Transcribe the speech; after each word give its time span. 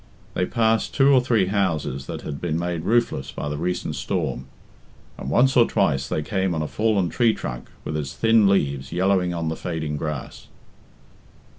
They 0.33 0.47
passed 0.47 0.95
two 0.95 1.09
or 1.13 1.21
three 1.21 1.45
houses 1.45 2.07
that 2.07 2.23
had 2.23 2.41
been 2.41 2.57
made 2.57 2.85
roofless 2.85 3.31
by 3.31 3.49
the 3.49 3.57
recent 3.59 3.95
storm, 3.95 4.47
and 5.15 5.29
once 5.29 5.55
or 5.55 5.67
twice 5.67 6.07
they 6.07 6.23
came 6.23 6.55
on 6.55 6.63
a 6.63 6.67
fallen 6.67 7.07
tree 7.07 7.35
trunk 7.35 7.69
with 7.83 7.95
its 7.95 8.15
thin 8.15 8.47
leaves 8.49 8.91
yellowing 8.91 9.31
on 9.31 9.49
the 9.49 9.55
fading 9.55 9.97
grass. 9.97 10.47